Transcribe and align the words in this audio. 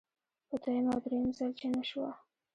په 0.47 0.55
دویم 0.61 0.85
او 0.93 0.99
دریم 1.03 1.25
ځل 1.37 1.51
چې 1.59 1.65
نشوه. 1.75 2.11